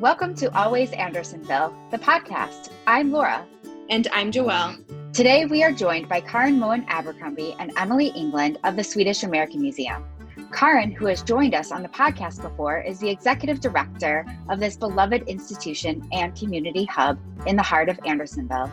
[0.00, 2.68] Welcome to Always Andersonville, the podcast.
[2.86, 3.46] I'm Laura.
[3.88, 4.76] And I'm Joelle.
[5.14, 9.62] Today we are joined by Karin Moen Abercrombie and Emily England of the Swedish American
[9.62, 10.04] Museum.
[10.52, 14.76] Karin, who has joined us on the podcast before, is the executive director of this
[14.76, 18.70] beloved institution and community hub in the heart of Andersonville.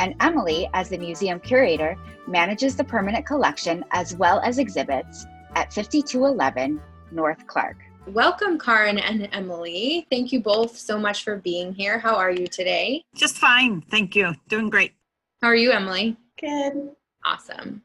[0.00, 1.96] And Emily, as the museum curator,
[2.26, 6.80] manages the permanent collection as well as exhibits at 5211
[7.12, 7.76] North Clark.
[8.12, 10.06] Welcome, Karin and Emily.
[10.10, 11.98] Thank you both so much for being here.
[11.98, 13.04] How are you today?
[13.14, 13.82] Just fine.
[13.82, 14.34] Thank you.
[14.48, 14.94] Doing great.
[15.42, 16.16] How are you, Emily?
[16.40, 16.90] Good.
[17.26, 17.82] Awesome.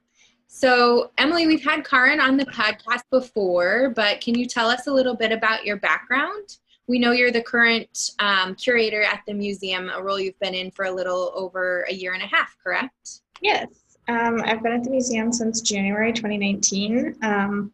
[0.48, 4.94] So, Emily, we've had Karin on the podcast before, but can you tell us a
[4.94, 6.58] little bit about your background?
[6.88, 10.72] We know you're the current um, curator at the museum, a role you've been in
[10.72, 13.22] for a little over a year and a half, correct?
[13.42, 13.68] Yes.
[14.08, 17.18] Um, I've been at the museum since January 2019.
[17.24, 17.74] Um,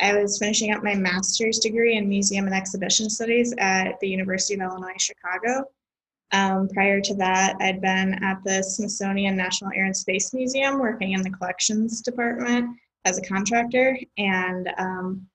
[0.00, 4.54] I was finishing up my master's degree in museum and exhibition studies at the University
[4.54, 5.70] of Illinois Chicago.
[6.32, 11.12] Um, prior to that, I'd been at the Smithsonian National Air and Space Museum working
[11.12, 13.96] in the collections department as a contractor.
[14.18, 15.26] And um,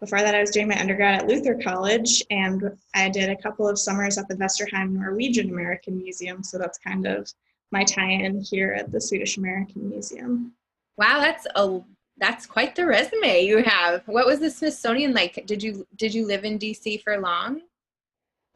[0.00, 2.62] before that, I was doing my undergrad at Luther College, and
[2.94, 6.42] I did a couple of summers at the Vesterheim Norwegian American Museum.
[6.42, 7.32] So that's kind of
[7.70, 10.52] my tie in here at the Swedish American Museum.
[10.96, 11.80] Wow, that's a
[12.20, 14.06] that's quite the resume you have.
[14.06, 15.44] What was the Smithsonian like?
[15.46, 17.62] Did you did you live in DC for long?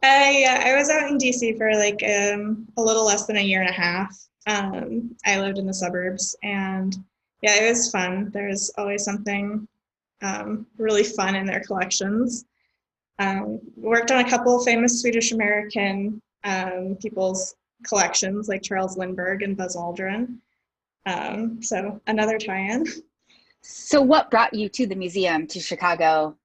[0.03, 3.41] I uh, I was out in DC for like um, a little less than a
[3.41, 4.15] year and a half.
[4.47, 6.95] Um, I lived in the suburbs, and
[7.41, 8.31] yeah, it was fun.
[8.33, 9.67] There's always something
[10.23, 12.45] um, really fun in their collections.
[13.19, 17.55] Um, worked on a couple famous Swedish American um, people's
[17.87, 20.39] collections, like Charles Lindbergh and Buzz Aldrin.
[21.06, 22.87] Um, so another tie-in.
[23.67, 26.37] So, what brought you to the museum, to Chicago,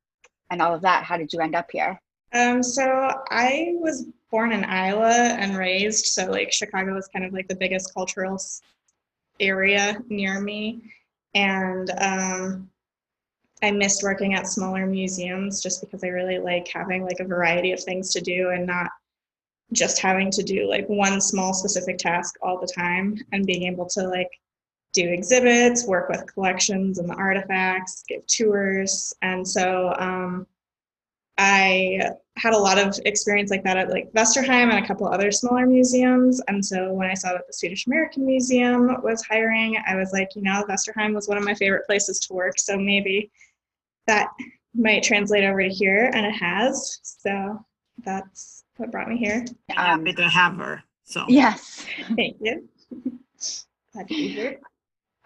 [0.50, 1.04] and all of that?
[1.04, 2.02] How did you end up here?
[2.32, 7.34] Um, so I was born in Iowa and raised, so like Chicago was kind of
[7.34, 8.42] like the biggest cultural
[9.42, 10.94] area near me,
[11.36, 12.70] and um,
[13.62, 17.74] I missed working at smaller museums just because I really like having like a variety
[17.74, 18.90] of things to do and not
[19.74, 23.88] just having to do like one small specific task all the time and being able
[23.88, 24.30] to like
[24.94, 29.14] do exhibits, work with collections and the artifacts, give tours.
[29.22, 30.48] And so um,
[31.38, 32.02] I
[32.38, 35.66] had a lot of experience like that at like Vesterheim and a couple other smaller
[35.66, 36.42] museums.
[36.48, 40.36] And so when I saw that the Swedish American Museum was hiring, I was like,
[40.36, 42.58] you know, Vesterheim was one of my favorite places to work.
[42.58, 43.32] So maybe
[44.08, 44.30] that
[44.74, 47.00] might translate over to here, and it has.
[47.04, 47.64] So
[48.04, 49.46] that's what brought me here.
[49.76, 50.84] Um, happy to have her.
[51.04, 51.86] So yes,
[52.16, 52.68] thank you.
[53.94, 54.60] Glad to be here.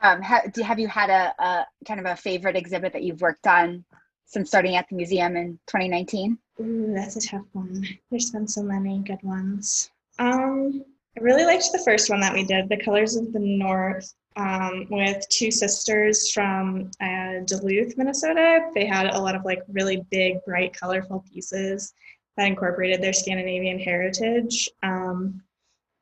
[0.03, 3.21] Um, ha- do, have you had a, a, kind of a favorite exhibit that you've
[3.21, 3.83] worked on
[4.25, 6.37] since starting at the museum in 2019?
[6.59, 7.83] Ooh, that's a tough one.
[8.11, 9.89] There's been so many good ones.
[10.19, 10.83] Um,
[11.17, 14.87] I really liked the first one that we did, The Colors of the North, um,
[14.89, 18.69] with two sisters from uh, Duluth, Minnesota.
[18.73, 21.93] They had a lot of like really big, bright, colorful pieces
[22.35, 24.69] that incorporated their Scandinavian heritage.
[24.81, 25.41] Um,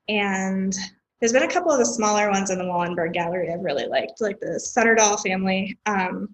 [0.08, 0.76] and
[1.22, 4.20] there's been a couple of the smaller ones in the Wallenberg Gallery I've really liked,
[4.22, 5.78] like the Sutterdahl family.
[5.86, 6.34] Um,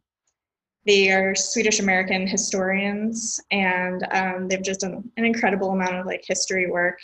[0.85, 6.23] they are Swedish American historians, and um, they've just done an incredible amount of like
[6.25, 6.97] history work.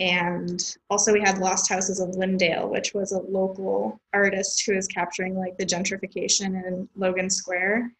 [0.00, 4.86] And also, we had Lost Houses of Lyndale, which was a local artist who is
[4.86, 7.90] capturing like the gentrification in Logan Square,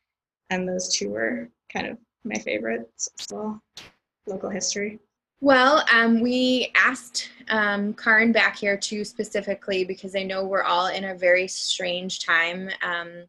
[0.50, 3.62] and those two were kind of my favorites as well.
[4.26, 5.00] Local history.
[5.40, 10.88] Well, um, we asked um, Karin back here too specifically because I know we're all
[10.88, 12.68] in a very strange time.
[12.82, 13.24] Um,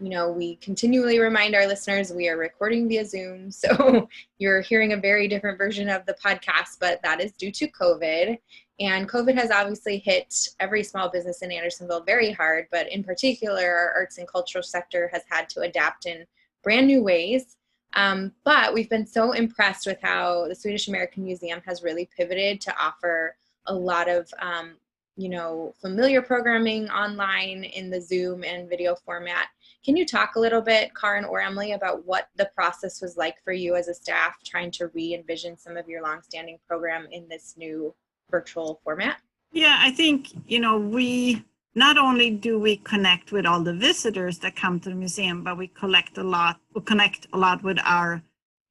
[0.00, 4.08] you know, we continually remind our listeners we are recording via Zoom, so
[4.38, 8.38] you're hearing a very different version of the podcast, but that is due to COVID.
[8.78, 13.64] And COVID has obviously hit every small business in Andersonville very hard, but in particular,
[13.64, 16.24] our arts and cultural sector has had to adapt in
[16.62, 17.56] brand new ways.
[17.94, 22.60] Um, but we've been so impressed with how the Swedish American Museum has really pivoted
[22.62, 23.36] to offer
[23.66, 24.76] a lot of, um,
[25.16, 29.48] you know, familiar programming online in the Zoom and video format.
[29.84, 33.42] Can you talk a little bit, Karin or Emily, about what the process was like
[33.42, 37.54] for you as a staff trying to re-envision some of your longstanding program in this
[37.56, 37.94] new
[38.30, 39.20] virtual format?
[39.50, 41.42] Yeah, I think, you know, we
[41.74, 45.56] not only do we connect with all the visitors that come to the museum, but
[45.56, 48.22] we collect a lot, we connect a lot with our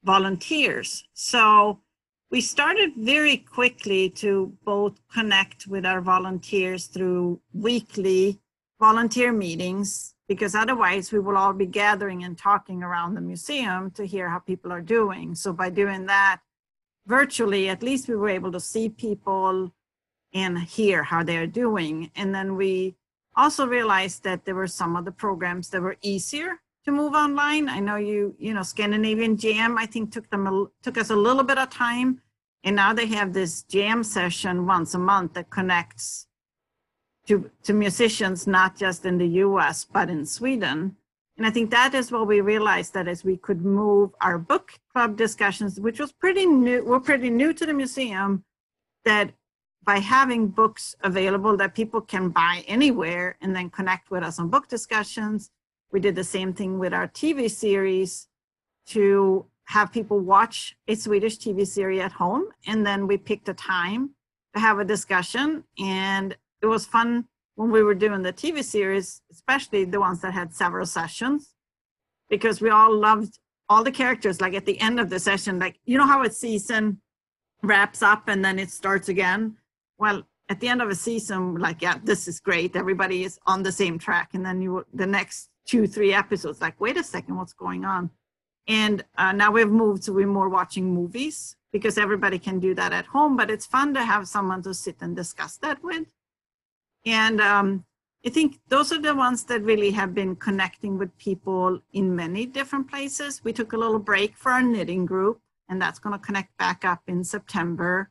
[0.03, 1.03] volunteers.
[1.13, 1.79] So
[2.31, 8.39] we started very quickly to both connect with our volunteers through weekly
[8.79, 14.05] volunteer meetings, because otherwise we will all be gathering and talking around the museum to
[14.05, 15.33] hear how people are doing.
[15.33, 16.41] So by doing that,
[17.07, 19.73] virtually, at least we were able to see people
[20.33, 22.11] and hear how they're doing.
[22.15, 22.95] And then we
[23.35, 27.69] also realized that there were some of the programs that were easier to move online.
[27.69, 31.15] I know you, you know, Scandinavian Jam, I think took them, a, took us a
[31.15, 32.21] little bit of time.
[32.63, 36.27] And now they have this jam session once a month that connects
[37.27, 40.95] to, to musicians, not just in the US, but in Sweden.
[41.37, 44.71] And I think that is what we realized that as we could move our book
[44.91, 48.43] club discussions, which was pretty new, were pretty new to the museum,
[49.05, 49.31] that
[49.87, 54.49] by having books available that people can buy anywhere and then connect with us on
[54.49, 55.49] book discussions.
[55.93, 58.27] We did the same thing with our TV series
[58.87, 62.49] to have people watch a Swedish TV series at home.
[62.67, 64.09] And then we picked a time
[64.53, 65.63] to have a discussion.
[65.79, 67.23] And it was fun
[67.55, 71.53] when we were doing the TV series, especially the ones that had several sessions,
[72.29, 74.41] because we all loved all the characters.
[74.41, 76.99] Like at the end of the session, like, you know how a season
[77.63, 79.55] wraps up and then it starts again?
[79.97, 82.75] Well, at the end of a season, like, yeah, this is great.
[82.75, 84.29] Everybody is on the same track.
[84.33, 88.09] And then you, the next two, three episodes, like, wait a second, what's going on?
[88.67, 92.93] And uh, now we've moved to we're more watching movies because everybody can do that
[92.93, 96.07] at home, but it's fun to have someone to sit and discuss that with.
[97.05, 97.85] And um,
[98.25, 102.45] I think those are the ones that really have been connecting with people in many
[102.45, 103.41] different places.
[103.43, 105.39] We took a little break for our knitting group,
[105.69, 108.09] and that's going to connect back up in September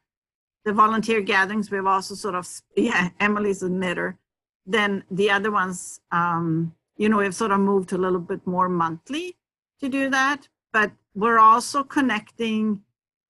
[0.67, 2.47] the volunteer gatherings, we've also sort of,
[2.77, 4.19] yeah, Emily's a knitter.
[4.67, 8.69] Then the other ones, um, you know, we've sort of moved a little bit more
[8.69, 9.37] monthly
[9.81, 10.49] to do that.
[10.73, 12.83] But we're also connecting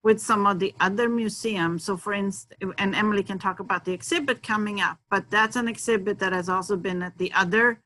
[0.03, 1.83] with some of the other museums.
[1.83, 5.67] So for instance, and Emily can talk about the exhibit coming up, but that's an
[5.67, 7.79] exhibit that has also been at the other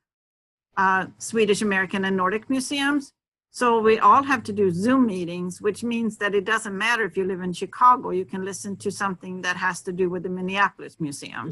[0.78, 3.14] uh, Swedish, American, and Nordic museums.
[3.54, 7.18] So we all have to do Zoom meetings, which means that it doesn't matter if
[7.18, 10.30] you live in Chicago, you can listen to something that has to do with the
[10.30, 11.52] Minneapolis Museum.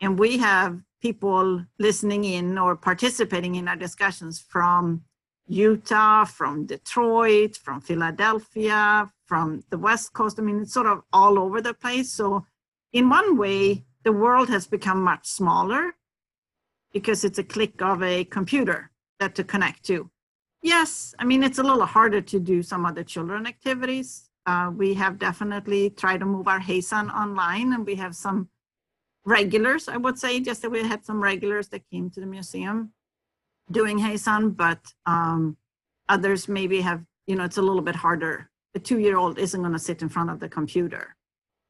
[0.00, 5.02] And we have people listening in or participating in our discussions from
[5.46, 10.38] Utah, from Detroit, from Philadelphia, from the West Coast.
[10.38, 12.10] I mean, it's sort of all over the place.
[12.10, 12.46] So,
[12.94, 15.92] in one way, the world has become much smaller
[16.92, 18.90] because it's a click of a computer
[19.20, 20.10] that to connect to.
[20.62, 24.28] Yes, I mean, it's a little harder to do some of the children activities.
[24.46, 28.48] Uh, we have definitely tried to move our HASAN online and we have some
[29.24, 32.92] regulars, I would say, just that we had some regulars that came to the museum
[33.70, 35.56] doing HASAN, but um,
[36.08, 38.50] others maybe have, you know, it's a little bit harder.
[38.74, 41.14] A two-year-old isn't going to sit in front of the computer,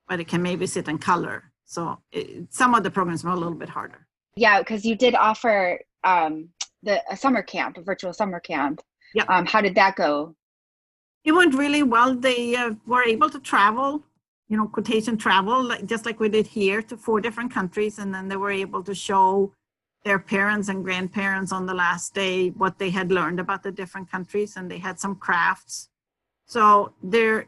[0.07, 1.53] but it can maybe sit in color.
[1.65, 4.07] So it, some of the programs are a little bit harder.
[4.37, 6.51] Yeah, because you did offer um,
[6.83, 8.81] the a summer camp, a virtual summer camp.
[9.15, 9.25] Yeah.
[9.29, 10.35] Um, how did that go?
[11.25, 12.15] It went really well.
[12.15, 14.03] They uh, were able to travel,
[14.49, 17.99] you know, quotation travel, like, just like we did here to four different countries.
[17.99, 19.53] And then they were able to show
[20.05, 24.11] their parents and grandparents on the last day what they had learned about the different
[24.11, 24.57] countries.
[24.57, 25.89] And they had some crafts.
[26.47, 27.47] So there,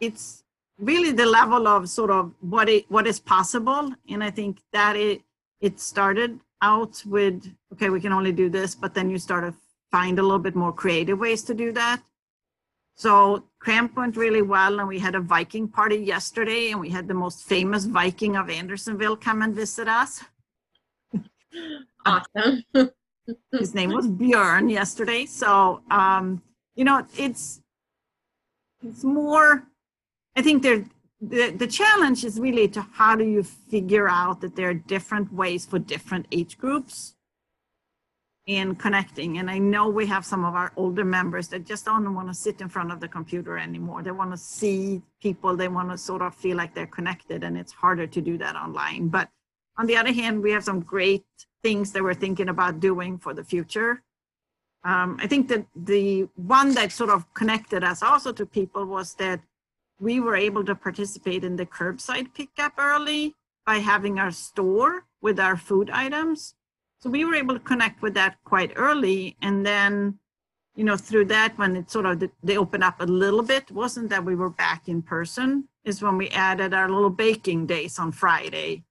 [0.00, 0.44] it's
[0.78, 3.92] really the level of sort of what it, what is possible.
[4.08, 5.22] And I think that it,
[5.60, 9.54] it started out with, okay, we can only do this, but then you start to
[9.90, 12.02] find a little bit more creative ways to do that.
[12.94, 17.08] So Cramp went really well, and we had a Viking party yesterday, and we had
[17.08, 20.24] the most famous Viking of Andersonville come and visit us.
[22.04, 22.64] Awesome.
[23.52, 25.26] His name was Björn yesterday.
[25.26, 26.42] So, um,
[26.74, 27.60] you know, it's
[28.84, 29.62] it's more.
[30.34, 30.84] I think there
[31.22, 35.32] the, the challenge is really to how do you figure out that there are different
[35.32, 37.14] ways for different age groups
[38.46, 39.38] in connecting.
[39.38, 42.34] And I know we have some of our older members that just don't want to
[42.34, 44.02] sit in front of the computer anymore.
[44.02, 47.56] They want to see people, they want to sort of feel like they're connected, and
[47.56, 49.06] it's harder to do that online.
[49.06, 49.28] But
[49.78, 51.24] on the other hand, we have some great
[51.62, 54.02] things that we're thinking about doing for the future.
[54.82, 59.14] Um, I think that the one that sort of connected us also to people was
[59.14, 59.40] that
[60.00, 63.34] we were able to participate in the curbside pickup early
[63.64, 66.54] by having our store with our food items.
[66.98, 69.36] So we were able to connect with that quite early.
[69.42, 70.18] And then,
[70.74, 74.10] you know, through that, when it sort of, they opened up a little bit, wasn't
[74.10, 78.12] that we were back in person, is when we added our little baking days on
[78.12, 78.84] Friday.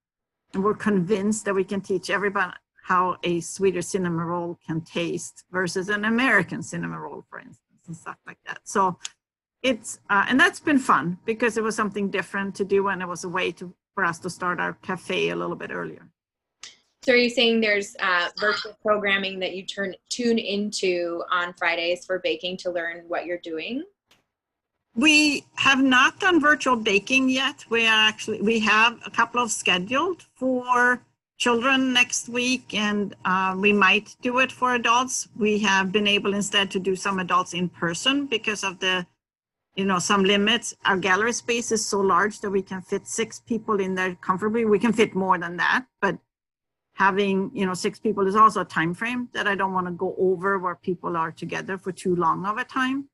[0.54, 2.54] And we're convinced that we can teach everybody
[2.84, 7.96] how a Swedish cinnamon roll can taste versus an American cinnamon roll, for instance, and
[7.96, 8.60] stuff like that.
[8.64, 8.98] So
[9.64, 13.08] it's uh, and that's been fun because it was something different to do and it
[13.08, 16.08] was a way to for us to start our cafe a little bit earlier
[17.04, 22.06] so are you saying there's uh, virtual programming that you turn tune into on fridays
[22.06, 23.84] for baking to learn what you're doing
[24.96, 27.64] We have not done virtual baking yet.
[27.70, 31.02] We are actually, we have a couple of scheduled for
[31.38, 35.30] children next week and uh, we might do it for adults.
[35.38, 39.08] We have been able instead to do some adults in person because of the,
[39.76, 40.74] you know, some limits.
[40.86, 44.66] Our gallery space is so large that we can fit six people in there comfortably.
[44.66, 46.18] We can fit more than that, but
[46.96, 49.94] having, you know, six people is also a time frame that I don't want to
[49.94, 53.08] go over where people are together for too long of a time.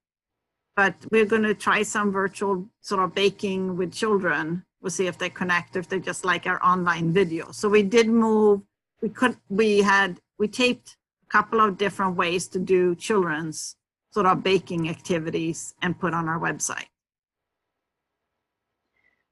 [0.76, 5.18] But we're going to try some virtual sort of baking with children We'll see if
[5.18, 7.52] they connect, if they just like our online video.
[7.52, 8.62] So we did move,
[9.02, 13.76] we could, we had, we taped a couple of different ways to do children's
[14.18, 16.88] sort of baking activities and put on our website.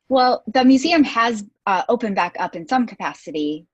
[0.09, 3.65] Well, the museum has uh, opened back up in some capacity.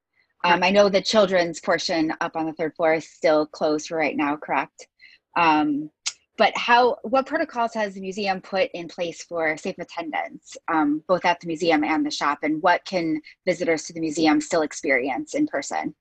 [0.45, 3.97] Um, I know the children's portion up on the third floor is still closed for
[3.97, 4.87] right now, correct?
[5.35, 5.89] Um,
[6.37, 11.25] but how what protocols has the museum put in place for safe attendance um, both
[11.25, 15.33] at the museum and the shop and what can visitors to the museum still experience
[15.33, 15.93] in person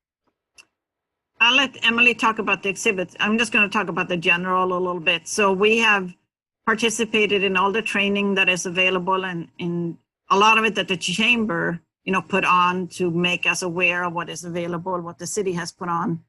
[1.40, 3.16] i'll let emily talk about the exhibits.
[3.18, 5.26] I'm just going to talk about the general a little bit.
[5.26, 6.14] So we have
[6.66, 9.98] participated in all the training that is available and in
[10.30, 14.04] a lot of it that the chamber you know put on to make us aware
[14.04, 16.22] of what is available what the city has put on.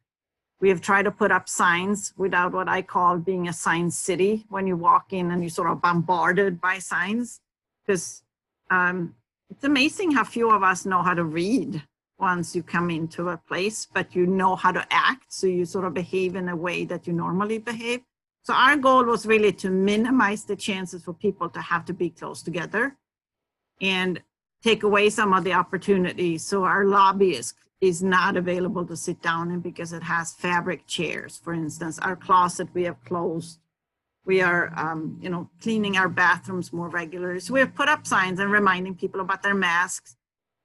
[0.61, 4.45] We have tried to put up signs without what I call being a sign city
[4.49, 7.41] when you walk in and you're sort of bombarded by signs.
[7.81, 8.21] Because
[8.69, 9.15] um,
[9.49, 11.81] it's amazing how few of us know how to read
[12.21, 15.33] once you come into a place, but you know how to act.
[15.33, 18.01] So you sort of behave in a way that you normally behave.
[18.43, 22.09] So our goal was really to minimize the chances for people to have to be
[22.09, 22.95] close together
[23.81, 24.21] and
[24.63, 26.45] take away some of the opportunities.
[26.45, 30.85] So our lobby is is not available to sit down in because it has fabric
[30.85, 31.41] chairs.
[31.43, 33.57] For instance, our closet we have closed.
[34.23, 37.39] We are, um, you know, cleaning our bathrooms more regularly.
[37.39, 40.15] So we have put up signs and reminding people about their masks.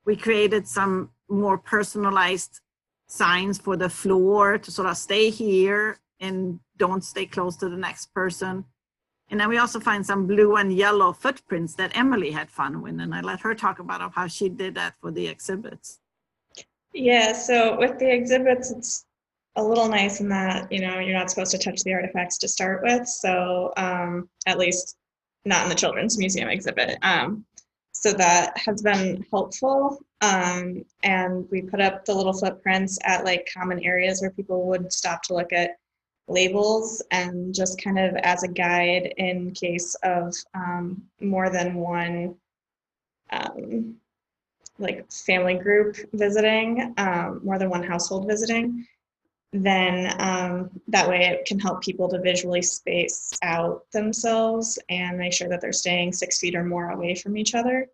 [0.04, 2.60] We created some more personalized
[3.08, 7.76] signs for the floor to sort of stay here and don't stay close to the
[7.76, 8.64] next person.
[9.28, 13.00] And then we also find some blue and yellow footprints that Emily had fun with,
[13.00, 15.98] and I let her talk about how she did that for the exhibits.
[16.92, 19.04] Yeah, so with the exhibits, it's
[19.56, 22.48] a little nice in that, you know, you're not supposed to touch the artifacts to
[22.48, 23.08] start with.
[23.08, 24.96] So um, at least
[25.44, 26.98] not in the Children's Museum exhibit.
[27.02, 27.44] Um,
[27.92, 29.98] so that has been helpful.
[30.26, 34.92] Um, and we put up the little footprints at like common areas where people would
[34.92, 35.78] stop to look at
[36.26, 42.34] labels and just kind of as a guide in case of um, more than one
[43.30, 43.94] um,
[44.78, 48.84] like family group visiting, um, more than one household visiting,
[49.52, 55.32] then um, that way it can help people to visually space out themselves and make
[55.32, 57.88] sure that they're staying six feet or more away from each other.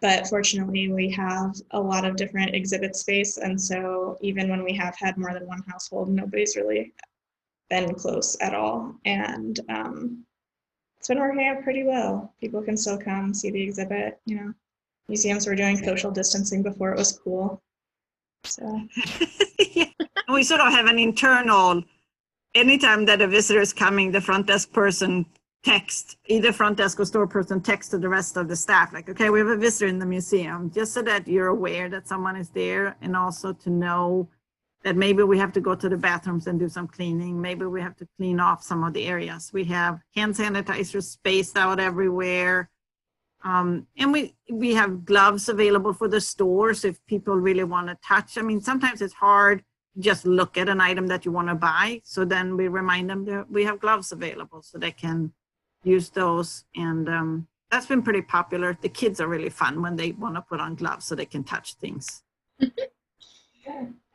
[0.00, 4.74] But fortunately, we have a lot of different exhibit space, and so even when we
[4.74, 6.92] have had more than one household, nobody's really
[7.70, 8.94] been close at all.
[9.04, 10.24] And um,
[10.98, 12.34] it's been working out pretty well.
[12.40, 14.54] People can still come see the exhibit, you know
[15.08, 17.62] museums were doing social distancing before it was cool.
[18.44, 18.80] So
[19.74, 19.86] yeah.
[20.32, 21.82] we sort of have an internal.
[22.54, 25.26] Anytime that a visitor is coming, the front desk person
[25.64, 29.08] text either front desk or store person text to the rest of the staff like
[29.08, 32.36] okay we have a visitor in the museum just so that you're aware that someone
[32.36, 34.28] is there and also to know
[34.82, 37.80] that maybe we have to go to the bathrooms and do some cleaning maybe we
[37.80, 42.70] have to clean off some of the areas we have hand sanitizer spaced out everywhere
[43.42, 47.98] um, and we we have gloves available for the stores if people really want to
[48.02, 48.38] touch.
[48.38, 49.62] I mean, sometimes it's hard
[49.98, 52.00] just look at an item that you want to buy.
[52.04, 55.32] So then we remind them that we have gloves available so they can
[55.84, 56.64] use those.
[56.76, 58.76] And um, that's been pretty popular.
[58.80, 61.44] The kids are really fun when they want to put on gloves so they can
[61.44, 62.22] touch things.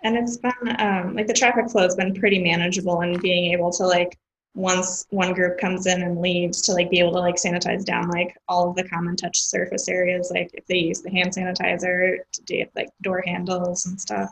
[0.02, 3.72] And it's been um, like the traffic flow has been pretty manageable and being able
[3.74, 4.18] to like
[4.56, 8.10] once one group comes in and leaves to like be able to like sanitize down
[8.10, 12.18] like all of the common touch surface areas like if they use the hand sanitizer
[12.32, 14.30] to do like door handles and stuff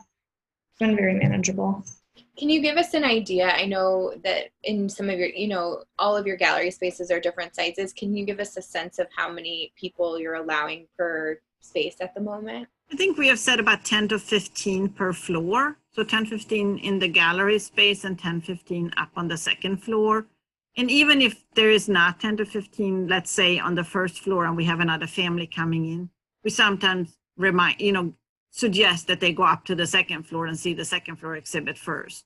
[0.70, 1.84] it's been very manageable
[2.38, 5.82] can you give us an idea i know that in some of your you know
[5.98, 9.06] all of your gallery spaces are different sizes can you give us a sense of
[9.16, 13.60] how many people you're allowing per space at the moment I think we have said
[13.60, 15.76] about 10 to 15 per floor.
[15.92, 20.26] So 10, 15 in the gallery space and 10, 15 up on the second floor.
[20.76, 24.46] And even if there is not 10 to 15, let's say on the first floor
[24.46, 26.08] and we have another family coming in,
[26.44, 28.14] we sometimes remind, you know,
[28.50, 31.78] suggest that they go up to the second floor and see the second floor exhibit
[31.78, 32.24] first.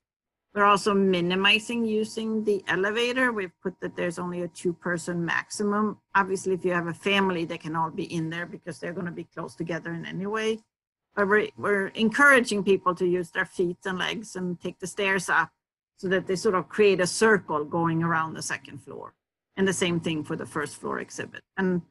[0.55, 3.33] We're also minimizing using the elevator.
[3.33, 5.99] We've put that there's only a two person maximum.
[6.15, 9.07] Obviously, if you have a family, they can all be in there because they're going
[9.07, 10.59] to be close together in any way.
[11.17, 15.31] But we're, we're encouraging people to use their feet and legs and take the stairs
[15.31, 15.51] up
[15.97, 19.15] so that they sort of create a circle going around the second floor.
[19.57, 21.43] And the same thing for the first floor exhibit.
[21.57, 21.83] And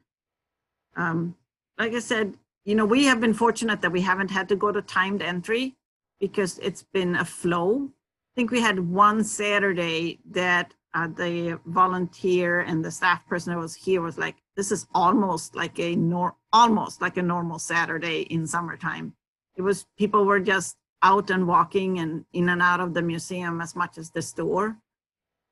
[0.96, 1.34] um,
[1.78, 4.70] like I said, you know, we have been fortunate that we haven't had to go
[4.70, 5.76] to timed entry
[6.20, 7.88] because it's been a flow.
[7.88, 13.58] I think we had one Saturday that uh, the volunteer and the staff person that
[13.58, 18.22] was here was like, this is almost like a nor almost like a normal Saturday
[18.22, 19.14] in summertime.
[19.56, 23.60] It was people were just out and walking and in and out of the museum
[23.60, 24.76] as much as the store.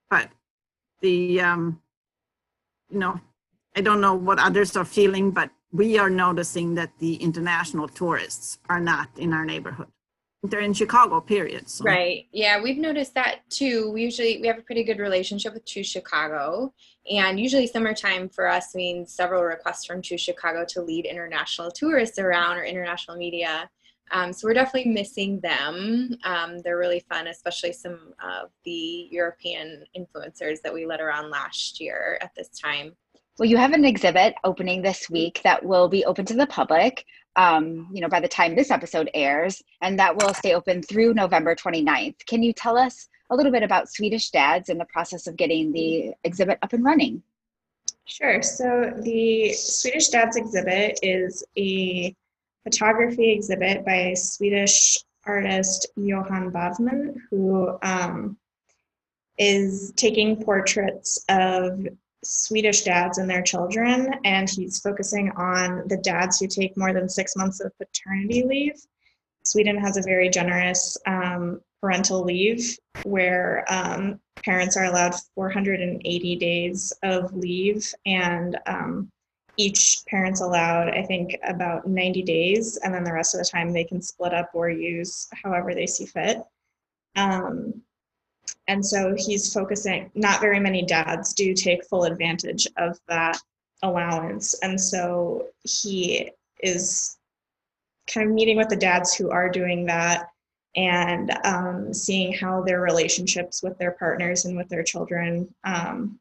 [0.09, 0.31] But
[1.01, 1.81] the, um,
[2.91, 3.21] you know,
[3.75, 8.59] I don't know what others are feeling, but we are noticing that the international tourists
[8.69, 9.89] are not in our neighborhood.
[10.43, 11.69] They're in Chicago, period.
[11.69, 11.85] So.
[11.85, 12.27] Right.
[12.33, 13.91] Yeah, we've noticed that too.
[13.93, 16.73] We usually we have a pretty good relationship with Choose Chicago,
[17.11, 22.19] and usually summertime for us means several requests from Choose Chicago to lead international tourists
[22.19, 23.69] around or international media.
[24.13, 26.17] Um, so we're definitely missing them.
[26.25, 31.81] Um, they're really fun, especially some of the European influencers that we led around last
[31.81, 32.97] year at this time.
[33.41, 37.07] Well, you have an exhibit opening this week that will be open to the public,
[37.37, 41.15] um, you know, by the time this episode airs, and that will stay open through
[41.15, 42.17] November 29th.
[42.27, 45.73] Can you tell us a little bit about Swedish Dads and the process of getting
[45.73, 47.23] the exhibit up and running?
[48.05, 48.43] Sure.
[48.43, 52.15] So the Swedish Dads exhibit is a
[52.65, 58.37] photography exhibit by Swedish artist Johan Bavman, who um,
[59.39, 61.87] is taking portraits of
[62.25, 67.09] Swedish dads and their children, and he's focusing on the dads who take more than
[67.09, 68.75] six months of paternity leave.
[69.45, 76.93] Sweden has a very generous um, parental leave where um, parents are allowed 480 days
[77.03, 79.11] of leave, and um,
[79.57, 83.73] each parent's allowed, I think, about 90 days, and then the rest of the time
[83.73, 86.39] they can split up or use however they see fit.
[87.17, 87.83] Um,
[88.71, 93.37] and so he's focusing, not very many dads do take full advantage of that
[93.83, 94.55] allowance.
[94.63, 96.31] And so he
[96.63, 97.19] is
[98.07, 100.29] kind of meeting with the dads who are doing that
[100.77, 106.21] and um, seeing how their relationships with their partners and with their children um,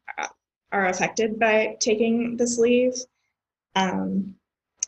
[0.72, 2.94] are affected by taking this leave.
[3.76, 4.34] Um,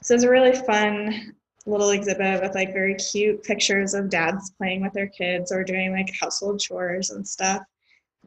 [0.03, 4.83] so it's a really fun little exhibit with like very cute pictures of dads playing
[4.83, 7.63] with their kids or doing like household chores and stuff.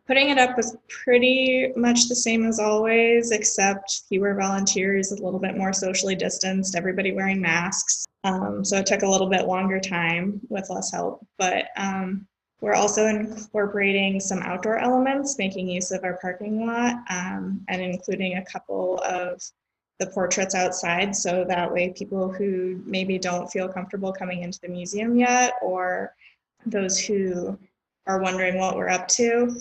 [0.08, 5.40] Putting it up was pretty much the same as always, except fewer volunteers, a little
[5.40, 8.06] bit more socially distanced, everybody wearing masks.
[8.24, 11.26] Um, so it took a little bit longer time with less help.
[11.40, 12.28] But um,
[12.62, 18.38] we're also incorporating some outdoor elements, making use of our parking lot um, and including
[18.38, 19.42] a couple of
[20.00, 24.68] the portraits outside so that way people who maybe don't feel comfortable coming into the
[24.68, 26.14] museum yet or
[26.66, 27.58] those who
[28.08, 29.56] are wondering what we're up to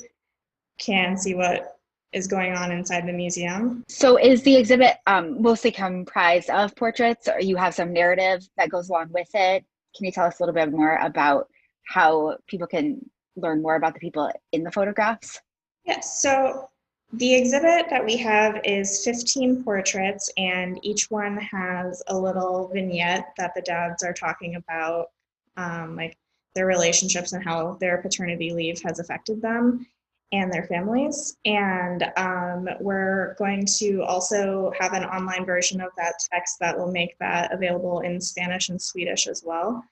[0.79, 1.79] can see what
[2.13, 3.85] is going on inside the museum.
[3.89, 8.71] So is the exhibit um, mostly comprised of portraits or you have some narrative that
[8.71, 9.65] goes along with it?
[9.97, 11.49] Can you tell us a little bit more about
[11.87, 13.01] how people can
[13.37, 15.41] learn more about the people in the photographs?
[15.85, 16.69] Yes, so
[17.17, 23.33] the exhibit that we have is 15 portraits, and each one has a little vignette
[23.37, 25.11] that the dads are talking about,
[25.57, 26.17] um, like
[26.55, 29.87] their relationships and how their paternity leave has affected them
[30.33, 31.37] and their families.
[31.45, 36.91] And um, we're going to also have an online version of that text that will
[36.91, 39.85] make that available in Spanish and Swedish as well.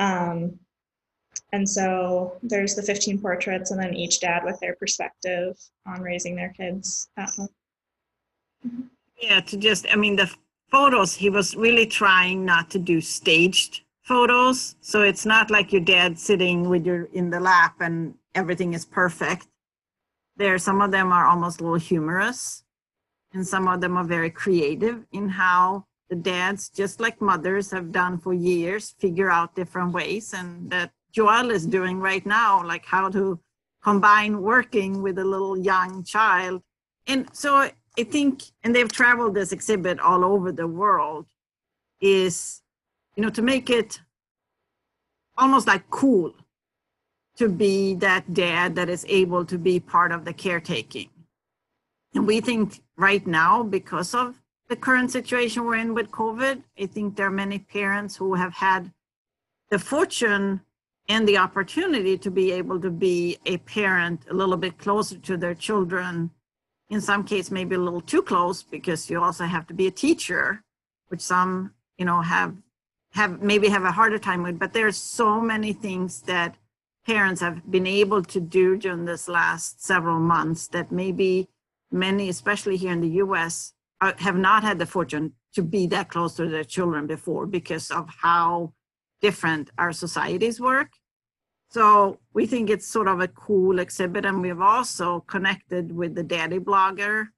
[0.00, 0.58] Um,
[1.52, 6.34] and so there's the 15 portraits, and then each dad with their perspective on raising
[6.34, 7.48] their kids at home.
[9.20, 10.30] Yeah, to just, I mean, the
[10.70, 14.76] photos, he was really trying not to do staged photos.
[14.80, 18.84] So it's not like your dad sitting with you in the lap and everything is
[18.84, 19.46] perfect.
[20.36, 22.64] There, some of them are almost a little humorous,
[23.34, 27.92] and some of them are very creative in how the dads, just like mothers have
[27.92, 32.84] done for years, figure out different ways, and that Joelle is doing right now, like
[32.86, 33.38] how to
[33.82, 36.62] combine working with a little young child.
[37.06, 41.26] And so I think, and they've traveled this exhibit all over the world,
[42.00, 42.62] is,
[43.16, 44.00] you know, to make it
[45.36, 46.32] almost like cool
[47.36, 51.08] to be that dad that is able to be part of the caretaking.
[52.14, 56.86] And we think right now, because of the current situation we're in with COVID, I
[56.86, 58.92] think there are many parents who have had
[59.70, 60.60] the fortune
[61.08, 65.36] and the opportunity to be able to be a parent a little bit closer to
[65.36, 66.30] their children
[66.90, 69.90] in some case maybe a little too close because you also have to be a
[69.90, 70.62] teacher
[71.08, 72.56] which some you know have
[73.12, 74.58] have maybe have a harder time with.
[74.58, 76.56] But there's so many things that
[77.06, 81.48] parents have been able to do during this last several months that maybe
[81.90, 86.08] many especially here in the us uh, have not had the fortune to be that
[86.08, 88.72] close to their children before because of how
[89.22, 90.90] different our societies work.
[91.70, 96.22] So we think it's sort of a cool exhibit, and we've also connected with the
[96.22, 97.28] daddy blogger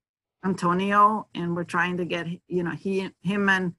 [0.45, 3.75] Antonio, and we're trying to get you know he him and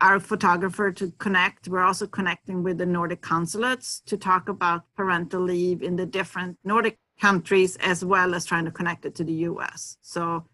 [0.00, 1.68] our photographer to connect.
[1.68, 6.56] We're also connecting with the Nordic consulates to talk about parental leave in the different
[6.64, 9.98] Nordic countries, as well as trying to connect it to the U.S.
[10.02, 10.44] So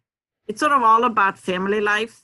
[0.46, 2.22] it's sort of all about family life.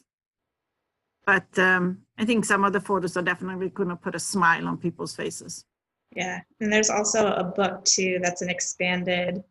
[1.27, 4.69] But um, I think some of the photos are definitely going to put a smile
[4.69, 5.65] on people's faces.
[6.15, 9.43] Yeah, and there's also a book too that's an expanded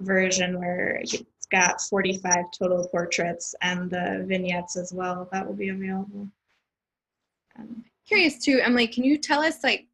[0.00, 5.68] version where it's got 45 total portraits and the vignettes as well that will be
[5.68, 6.28] available.
[7.56, 9.86] Um, Curious too, Emily, can you tell us like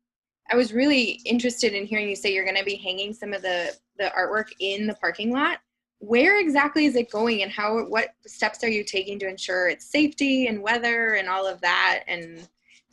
[0.50, 3.42] I was really interested in hearing you say you're going to be hanging some of
[3.42, 5.58] the the artwork in the parking lot
[6.02, 9.86] where exactly is it going and how what steps are you taking to ensure its
[9.88, 12.02] safety and weather and all of that?
[12.08, 12.48] And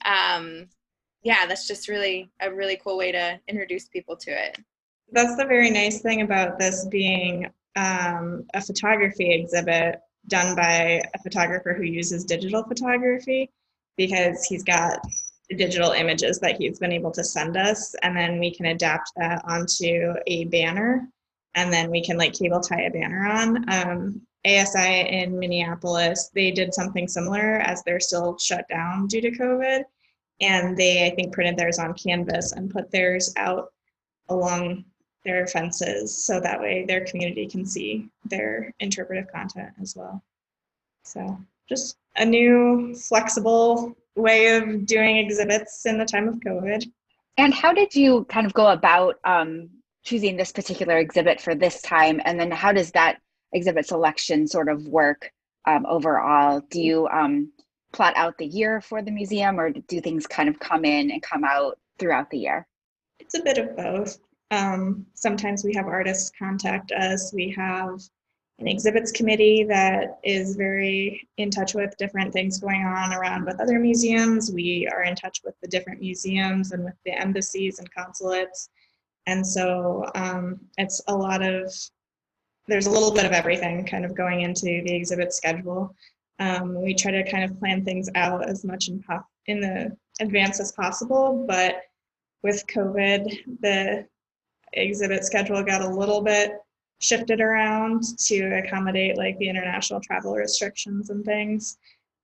[0.06, 0.68] um,
[1.24, 4.60] yeah that's just really a really cool way to introduce people to it.
[5.12, 11.20] That's the very nice thing about this being um, a photography exhibit done by a
[11.24, 13.50] photographer who uses digital photography
[13.98, 15.00] because he's got
[15.58, 19.42] digital images that he's been able to send us and then we can adapt that
[19.46, 21.10] onto a banner
[21.56, 23.70] and then we can like cable tie a banner on.
[23.70, 29.32] Um, ASI in Minneapolis, they did something similar as they're still shut down due to
[29.32, 29.84] COVID.
[30.42, 33.74] And they, I think, printed theirs on canvas and put theirs out
[34.30, 34.86] along
[35.26, 40.24] their fences so that way their community can see their interpretive content as well.
[41.04, 46.90] So, just a new, flexible way of doing exhibits in the time of COVID.
[47.38, 49.70] And how did you kind of go about um,
[50.04, 52.22] choosing this particular exhibit for this time?
[52.26, 53.20] And then how does that
[53.54, 55.32] exhibit selection sort of work
[55.66, 56.62] um, overall?
[56.70, 57.52] Do you um,
[57.94, 61.22] plot out the year for the museum or do things kind of come in and
[61.22, 62.68] come out throughout the year?
[63.20, 64.18] It's a bit of both.
[64.52, 67.34] Um, sometimes we have artists contact us.
[67.34, 68.00] We have
[68.60, 73.60] an exhibits committee that is very in touch with different things going on around with
[73.62, 74.52] other museums.
[74.52, 78.70] We are in touch with the different museums and with the embassies and consulates
[79.30, 81.72] and so um, it's a lot of,
[82.68, 85.96] there's a little bit of everything kind of going into the exhibit schedule.
[86.40, 89.96] Um, we try to kind of plan things out as much in, po- in the
[90.20, 91.82] advance as possible, but
[92.42, 94.08] with COVID, the
[94.74, 96.54] exhibit schedule got a little bit
[97.00, 101.78] shifted around to accommodate like the international travel restrictions and things.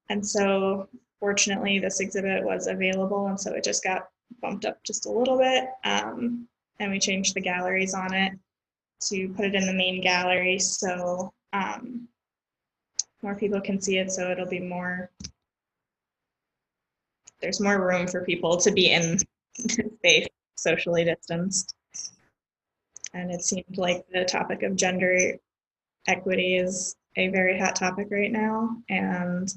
[0.10, 0.90] And so
[1.20, 4.08] fortunately this exhibit was available and so it just got
[4.42, 5.66] bumped up just a little bit.
[5.84, 6.48] Um,
[6.80, 8.34] and we changed the galleries on it
[9.02, 12.08] to put it in the main gallery so um,
[13.22, 15.10] more people can see it so it'll be more
[17.42, 19.20] there's more room for people to be in
[19.58, 21.76] space socially distanced.
[23.14, 25.34] And it seemed like the topic of gender
[26.08, 29.52] equity is a very hot topic right now and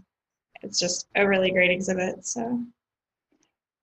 [0.62, 2.62] it's just a really great exhibit so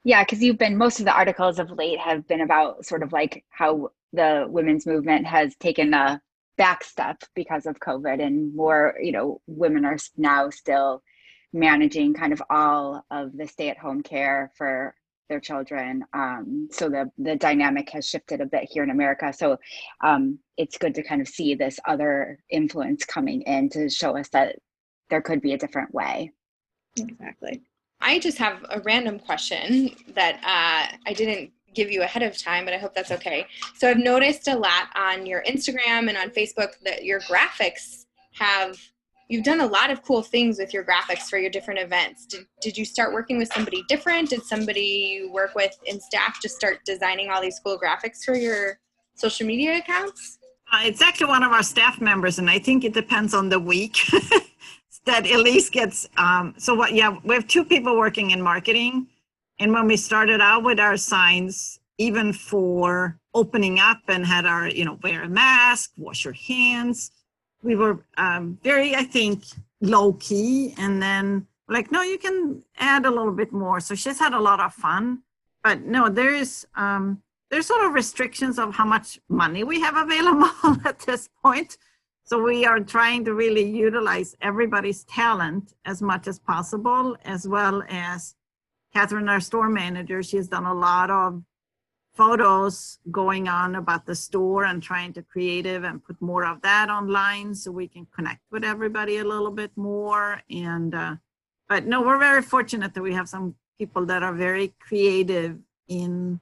[0.05, 3.11] yeah, because you've been most of the articles of late have been about sort of
[3.11, 6.21] like how the women's movement has taken a
[6.57, 11.01] back step because of COVID, and more, you know, women are now still
[11.53, 14.93] managing kind of all of the stay-at-home care for
[15.27, 16.05] their children.
[16.13, 19.33] Um, so the the dynamic has shifted a bit here in America.
[19.33, 19.57] So
[20.01, 24.29] um, it's good to kind of see this other influence coming in to show us
[24.29, 24.57] that
[25.09, 26.31] there could be a different way.
[26.95, 27.63] Exactly.
[28.01, 32.65] I just have a random question that uh, I didn't give you ahead of time,
[32.65, 33.45] but I hope that's okay.
[33.75, 38.79] So I've noticed a lot on your Instagram and on Facebook that your graphics have
[39.27, 42.25] you've done a lot of cool things with your graphics for your different events.
[42.25, 44.29] Did, did you start working with somebody different?
[44.29, 44.81] Did somebody
[45.19, 48.79] you work with in staff just start designing all these cool graphics for your
[49.15, 50.37] social media accounts?
[50.71, 53.59] Uh, it's actually one of our staff members, and I think it depends on the
[53.59, 53.97] week.
[55.05, 56.07] that Elise gets.
[56.17, 56.93] Um, so what?
[56.93, 59.07] Yeah, we have two people working in marketing,
[59.59, 64.67] and when we started out with our signs, even for opening up and had our,
[64.67, 67.11] you know, wear a mask, wash your hands,
[67.61, 69.43] we were um, very, I think,
[69.81, 73.79] low key, and then like, no, you can add a little bit more.
[73.79, 75.23] So she's had a lot of fun,
[75.63, 76.67] but no, there is.
[76.75, 80.49] Um, there's sort of restrictions of how much money we have available
[80.85, 81.77] at this point.
[82.27, 87.83] So we are trying to really utilize everybody's talent as much as possible, as well
[87.87, 88.33] as
[88.93, 91.43] Catherine, our store manager, she has done a lot of
[92.15, 96.89] photos going on about the store and trying to creative and put more of that
[96.89, 100.41] online so we can connect with everybody a little bit more.
[100.49, 101.15] And uh,
[101.69, 106.39] but no, we're very fortunate that we have some people that are very creative in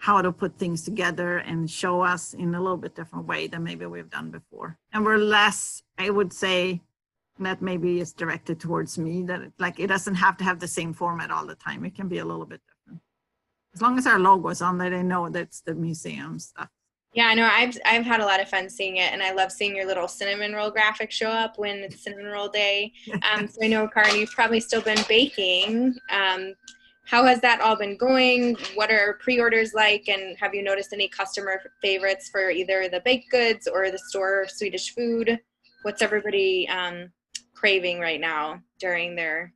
[0.00, 3.62] how to put things together and show us in a little bit different way than
[3.62, 4.78] maybe we've done before.
[4.94, 6.80] And we're less, I would say,
[7.38, 10.66] that maybe is directed towards me that it, like it doesn't have to have the
[10.66, 11.84] same format all the time.
[11.84, 13.02] It can be a little bit different.
[13.74, 16.68] As long as our logo is on there, they know that's the museum stuff.
[17.12, 17.48] Yeah, I know.
[17.50, 20.08] I've I've had a lot of fun seeing it, and I love seeing your little
[20.08, 22.92] cinnamon roll graphic show up when it's cinnamon roll day.
[23.34, 25.94] Um, so I know, Karin, you've probably still been baking.
[26.10, 26.54] Um,
[27.10, 28.56] how has that all been going?
[28.76, 33.32] What are pre-orders like, and have you noticed any customer favorites for either the baked
[33.32, 35.40] goods or the store Swedish food?
[35.82, 37.10] What's everybody um,
[37.52, 39.52] craving right now during their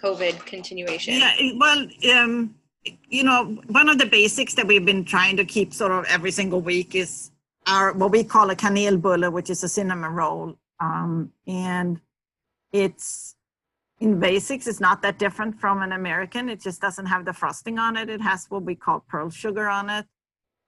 [0.00, 1.14] COVID continuation?
[1.14, 2.54] Yeah, well, um,
[3.08, 6.30] you know, one of the basics that we've been trying to keep sort of every
[6.30, 7.32] single week is
[7.66, 12.00] our what we call a kanelbulle, which is a cinnamon roll, um, and
[12.72, 13.34] it's
[14.02, 16.48] in basics, it's not that different from an American.
[16.48, 18.08] It just doesn't have the frosting on it.
[18.10, 20.06] It has what we call pearl sugar on it,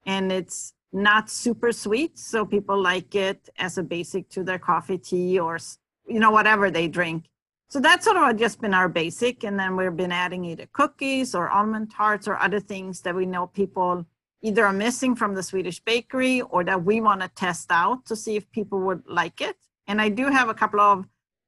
[0.06, 4.98] and it's not super sweet, so people like it as a basic to their coffee,
[4.98, 5.58] tea, or
[6.06, 7.24] you know whatever they drink.
[7.68, 9.42] So that's sort of just been our basic.
[9.42, 13.26] And then we've been adding either cookies or almond tarts or other things that we
[13.26, 14.06] know people
[14.42, 18.14] either are missing from the Swedish bakery or that we want to test out to
[18.14, 19.56] see if people would like it.
[19.88, 21.06] And I do have a couple of,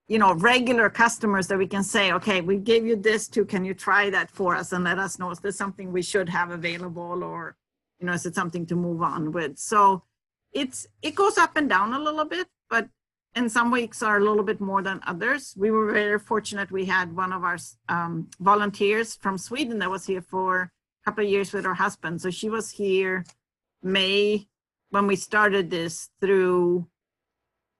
[0.09, 3.45] you know, regular customers that we can say, okay, we gave you this too.
[3.45, 6.29] Can you try that for us and let us know is this something we should
[6.29, 7.57] have available or,
[7.99, 9.59] you know, is it something to move on with?
[9.59, 10.05] So
[10.53, 12.88] it's it goes up and down a little bit, but
[13.35, 15.55] and some weeks are a little bit more than others.
[15.57, 16.71] We were very fortunate.
[16.71, 20.71] We had one of our um, volunteers from Sweden that was here for a
[21.05, 22.23] couple of years with her husband.
[22.23, 23.27] So she was here
[23.83, 24.49] May
[24.90, 26.87] when we started this through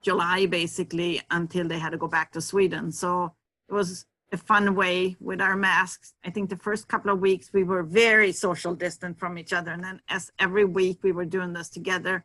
[0.03, 2.93] July, basically, until they had to go back to Sweden.
[2.93, 3.35] So
[3.69, 6.15] it was a fun way with our masks.
[6.25, 9.73] I think the first couple of weeks we were very social distant from each other.
[9.73, 12.25] And then as every week we were doing this together,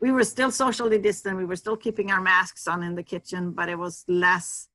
[0.00, 1.38] we were still socially distant.
[1.38, 4.68] We were still keeping our masks on in the kitchen, but it was less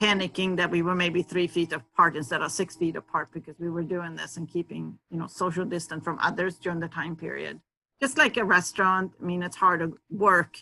[0.00, 3.70] panicking that we were maybe three feet apart instead of six feet apart because we
[3.70, 7.60] were doing this and keeping, you know, social distance from others during the time period.
[8.00, 10.58] Just like a restaurant, I mean, it's hard to work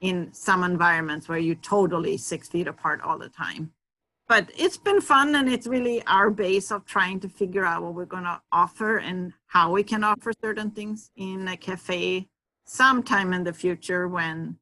[0.00, 3.72] in some environments where you're totally six feet apart all the time.
[4.28, 7.94] But it's been fun and it's really our base of trying to figure out what
[7.94, 12.28] we're going to offer and how we can offer certain things in a cafe
[12.64, 14.56] sometime in the future when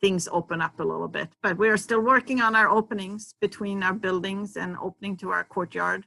[0.00, 1.28] things open up a little bit.
[1.42, 5.44] But we are still working on our openings between our buildings and opening to our
[5.44, 6.04] courtyard,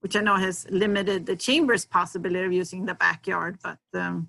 [0.00, 3.58] which I know has limited the chamber's possibility of using the backyard.
[3.62, 4.28] But um,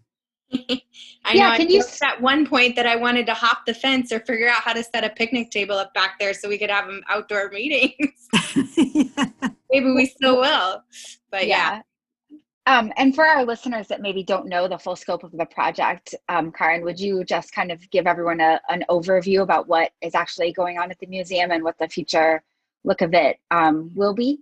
[1.23, 1.57] I yeah, know.
[1.57, 4.49] Can I you at one point that I wanted to hop the fence or figure
[4.49, 7.49] out how to set a picnic table up back there so we could have outdoor
[7.53, 8.27] meetings.
[8.75, 9.25] yeah.
[9.71, 10.83] Maybe we still will.
[11.29, 11.75] But yeah.
[11.75, 11.81] yeah.
[12.67, 16.13] Um, and for our listeners that maybe don't know the full scope of the project,
[16.29, 20.13] um, Karin, would you just kind of give everyone a, an overview about what is
[20.13, 22.43] actually going on at the museum and what the future
[22.83, 24.39] look of it um, will be?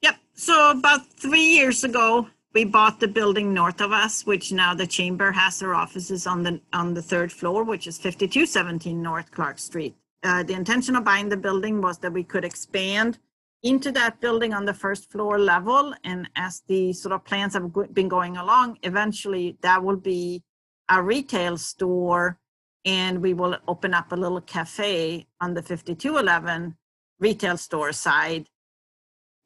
[0.00, 0.16] Yep.
[0.34, 4.86] So about three years ago, we bought the building north of us, which now the
[4.86, 9.58] chamber has their offices on the on the third floor, which is 5217 North Clark
[9.58, 9.94] Street.
[10.22, 13.18] Uh, the intention of buying the building was that we could expand
[13.62, 15.94] into that building on the first floor level.
[16.04, 20.42] And as the sort of plans have been going along, eventually that will be
[20.88, 22.38] a retail store
[22.84, 26.76] and we will open up a little cafe on the 5211
[27.20, 28.48] retail store side.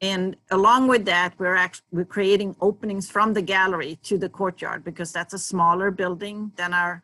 [0.01, 4.83] And along with that, we're actually we're creating openings from the gallery to the courtyard
[4.83, 7.03] because that's a smaller building than our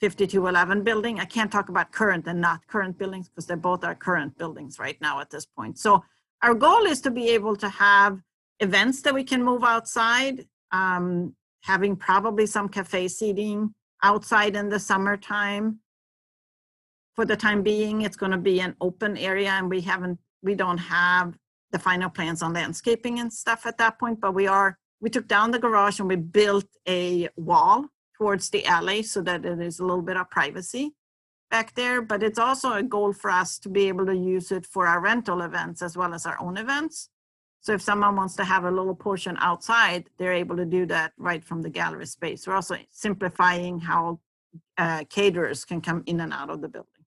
[0.00, 1.20] 5211 building.
[1.20, 4.78] I can't talk about current and not current buildings because they're both our current buildings
[4.78, 5.78] right now at this point.
[5.78, 6.02] So
[6.42, 8.20] our goal is to be able to have
[8.58, 14.80] events that we can move outside, um, having probably some cafe seating outside in the
[14.80, 15.78] summertime.
[17.14, 20.54] For the time being, it's going to be an open area, and we haven't, we
[20.54, 21.36] don't have
[21.72, 24.20] the final plans on landscaping and stuff at that point.
[24.20, 28.64] But we are, we took down the garage and we built a wall towards the
[28.66, 30.94] alley so that it is a little bit of privacy
[31.52, 34.64] back there, but it's also a goal for us to be able to use it
[34.64, 37.10] for our rental events as well as our own events.
[37.60, 41.12] So if someone wants to have a little portion outside, they're able to do that
[41.18, 42.46] right from the gallery space.
[42.46, 44.18] We're also simplifying how
[44.78, 47.01] uh, caterers can come in and out of the building.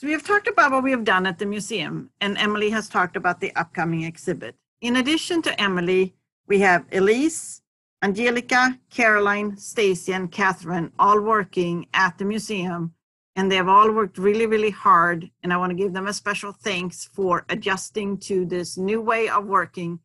[0.00, 2.88] So we have talked about what we have done at the museum, and Emily has
[2.88, 4.56] talked about the upcoming exhibit.
[4.80, 6.14] In addition to Emily,
[6.46, 7.60] we have Elise,
[8.02, 12.94] Angelica, Caroline, Stacy, and Catherine all working at the museum
[13.36, 15.30] and they have all worked really, really hard.
[15.42, 19.28] And I want to give them a special thanks for adjusting to this new way
[19.28, 20.00] of working,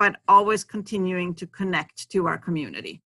[0.00, 3.02] but always continuing to connect to our community.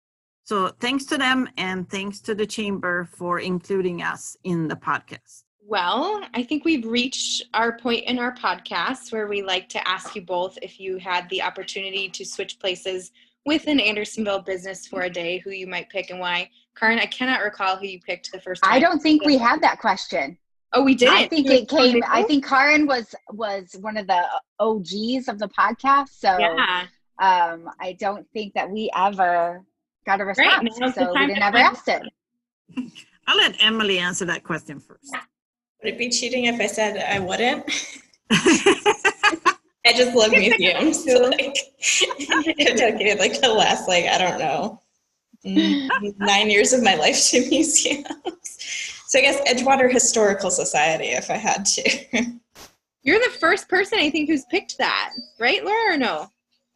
[0.45, 5.45] So thanks to them and thanks to the Chamber for including us in the podcast.
[5.68, 10.16] Well, I think we've reached our point in our podcast where we like to ask
[10.16, 13.12] you both if you had the opportunity to switch places
[13.44, 16.48] with an Andersonville business for a day, who you might pick and why.
[16.74, 18.72] Karin, I cannot recall who you picked the first time.
[18.72, 20.38] I don't think we had that question.
[20.72, 21.11] Oh, we did.
[21.11, 22.02] I think it came.
[22.09, 24.24] I think Karin was was one of the
[24.61, 26.09] OGs of the podcast.
[26.18, 26.87] So yeah.
[27.18, 29.62] um, I don't think that we ever
[30.07, 30.78] got a response.
[30.81, 32.04] Right, so we didn't ever ask it.
[33.26, 35.14] I'll let Emily answer that question first.
[35.83, 37.64] Would it be cheating if I said I wouldn't?
[38.31, 41.05] I just love museums.
[41.05, 41.57] So like,
[42.77, 44.83] dedicated like the last like I don't know
[45.45, 48.07] mm, nine years of my life to museums.
[49.07, 52.38] So I guess Edgewater Historical Society, if I had to.
[53.03, 56.31] You're the first person I think who's picked that, right, Laura, or no?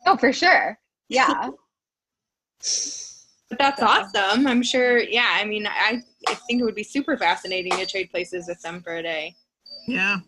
[0.06, 0.78] Oh, for sure.
[1.08, 1.50] Yeah.
[3.52, 4.46] but that's awesome.
[4.46, 4.98] I'm sure.
[4.98, 5.28] Yeah.
[5.34, 8.80] I mean, I, I think it would be super fascinating to trade places with them
[8.82, 9.36] for a day.
[9.86, 10.18] Yeah.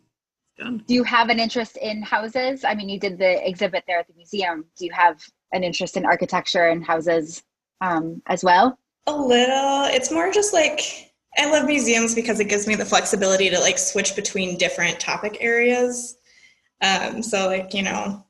[0.58, 0.84] Done.
[0.86, 2.64] Do you have an interest in houses?
[2.64, 4.66] I mean, you did the exhibit there at the museum.
[4.78, 7.42] Do you have an interest in architecture and houses
[7.80, 8.78] um, as well?
[9.06, 9.84] A little.
[9.84, 10.80] It's more just like
[11.36, 15.38] I love museums because it gives me the flexibility to like switch between different topic
[15.40, 16.16] areas.
[16.82, 18.24] Um, so, like, you know,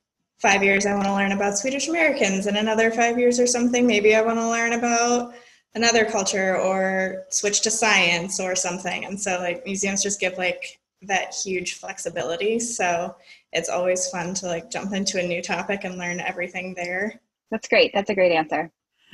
[0.44, 3.86] five years I want to learn about Swedish Americans, and another five years or something,
[3.86, 5.34] maybe I want to learn about
[5.74, 9.06] another culture or switch to science or something.
[9.06, 12.58] And so, like, museums just give like that huge flexibility.
[12.60, 13.16] So
[13.52, 17.20] it's always fun to like jump into a new topic and learn everything there.
[17.50, 17.92] That's great.
[17.94, 18.70] That's a great answer.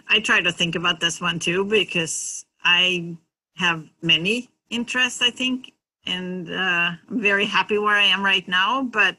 [0.09, 3.16] I try to think about this one too because I
[3.57, 5.73] have many interests, I think,
[6.07, 8.83] and uh, I'm very happy where I am right now.
[8.83, 9.16] But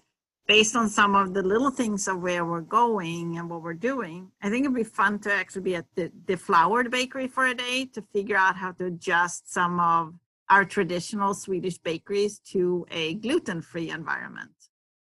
[0.51, 4.29] based on some of the little things of where we're going and what we're doing,
[4.41, 7.85] I think it'd be fun to actually be at the Defloured bakery for a day
[7.93, 10.13] to figure out how to adjust some of
[10.49, 14.51] our traditional Swedish bakeries to a gluten-free environment.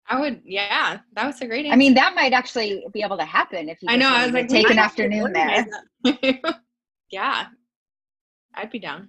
[0.10, 1.66] I would, yeah, that was a great.
[1.68, 1.74] Answer.
[1.74, 3.88] I mean, that might actually be able to happen if you.
[3.90, 4.10] I know.
[4.10, 5.66] I was like, take an afternoon there.
[7.12, 7.46] yeah,
[8.56, 9.08] I'd be down.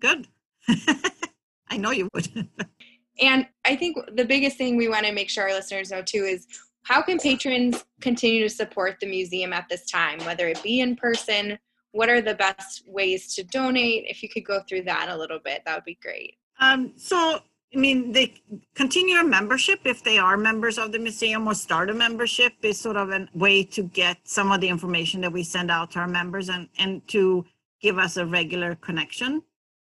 [0.00, 0.28] Good.
[1.68, 2.28] I know you would.
[3.20, 6.24] and I think the biggest thing we want to make sure our listeners know too
[6.24, 6.46] is
[6.84, 10.96] how can patrons continue to support the museum at this time, whether it be in
[10.96, 11.58] person
[11.92, 14.04] what are the best ways to donate?
[14.08, 16.34] If you could go through that a little bit, that would be great.
[16.60, 17.40] Um, so,
[17.74, 18.34] I mean, they
[18.74, 22.80] continue a membership if they are members of the museum or start a membership is
[22.80, 26.00] sort of a way to get some of the information that we send out to
[26.00, 27.44] our members and, and to
[27.80, 29.42] give us a regular connection.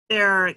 [0.09, 0.55] There,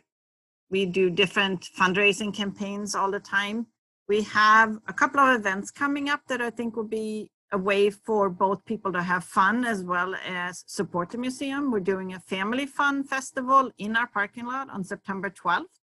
[0.74, 3.64] we do different fundraising campaigns all the time.
[4.08, 7.90] We have a couple of events coming up that I think will be a way
[7.90, 11.70] for both people to have fun as well as support the museum.
[11.70, 15.76] We're doing a family fun festival in our parking lot on September 12th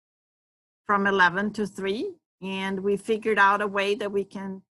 [0.88, 2.11] from 11 to 3.
[2.42, 4.62] And we figured out a way that we can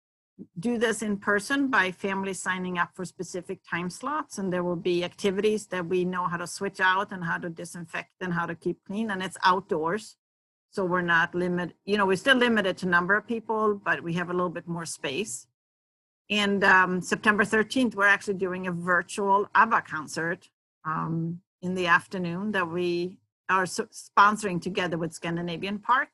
[0.59, 4.39] do this in person by families signing up for specific time slots.
[4.39, 7.49] And there will be activities that we know how to switch out and how to
[7.49, 9.11] disinfect and how to keep clean.
[9.11, 10.17] And it's outdoors.
[10.71, 14.13] So we're not limited, you know, we're still limited to number of people, but we
[14.15, 15.47] have a little bit more space.
[16.31, 20.51] And um, September 13th, we're actually doing a virtual ABBA concert
[20.85, 26.11] um, in the afternoon that we are sponsoring together with Scandinavian Park.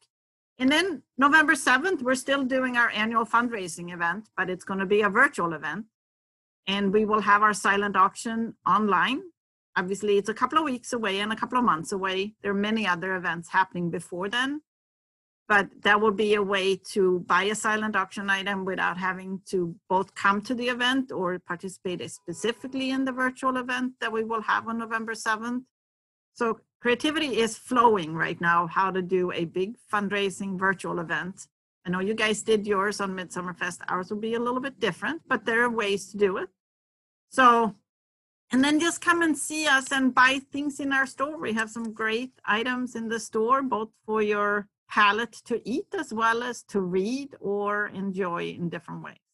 [0.58, 4.86] And then November 7th, we're still doing our annual fundraising event, but it's going to
[4.86, 5.86] be a virtual event.
[6.66, 9.22] And we will have our silent auction online.
[9.76, 12.34] Obviously, it's a couple of weeks away and a couple of months away.
[12.42, 14.60] There are many other events happening before then
[15.46, 19.74] but that will be a way to buy a silent auction item without having to
[19.88, 24.40] both come to the event or participate specifically in the virtual event that we will
[24.40, 25.62] have on November 7th.
[26.32, 31.46] So creativity is flowing right now, how to do a big fundraising virtual event.
[31.86, 33.80] I know you guys did yours on Midsummer Fest.
[33.88, 36.50] Ours will be a little bit different, but there are ways to do it.
[37.30, 37.74] So,
[38.52, 41.38] and then just come and see us and buy things in our store.
[41.38, 46.12] We have some great items in the store, both for your palate to eat as
[46.12, 49.24] well as to read or enjoy in different ways.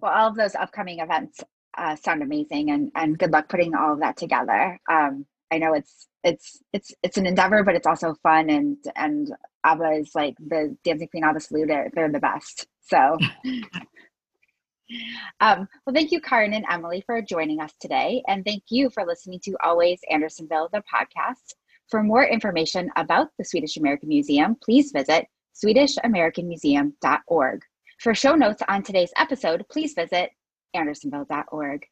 [0.00, 1.44] Well, all of those upcoming events
[1.78, 4.80] uh, sound amazing, and and good luck putting all of that together.
[4.90, 9.30] Um, I know it's it's it's it's an endeavor, but it's also fun, and and
[9.64, 11.68] ABBA is like the Dancing Queen ABBA Salute.
[11.68, 12.66] They're, they're the best.
[12.80, 13.18] So.
[15.40, 18.22] Um, well, thank you, Karin and Emily, for joining us today.
[18.28, 21.54] And thank you for listening to Always Andersonville, the podcast.
[21.88, 25.26] For more information about the Swedish American Museum, please visit
[25.64, 27.62] SwedishAmericanMuseum.org.
[28.00, 30.28] For show notes on today's episode, please visit
[30.74, 31.86] Andersonville.org.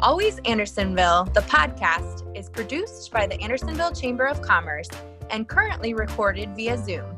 [0.00, 4.88] Always Andersonville, the podcast, is produced by the Andersonville Chamber of Commerce
[5.28, 7.16] and currently recorded via Zoom.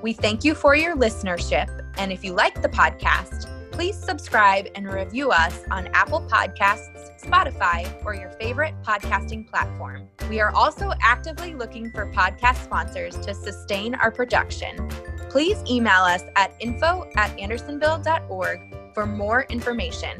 [0.00, 1.68] We thank you for your listenership,
[1.98, 8.02] and if you like the podcast, please subscribe and review us on Apple Podcasts, Spotify,
[8.02, 10.08] or your favorite podcasting platform.
[10.30, 14.88] We are also actively looking for podcast sponsors to sustain our production.
[15.28, 20.16] Please email us at info at andersonville.org for more information.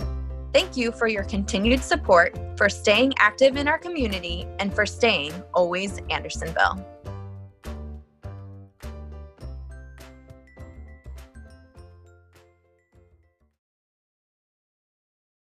[0.52, 5.32] Thank you for your continued support, for staying active in our community, and for staying
[5.54, 6.84] always Andersonville.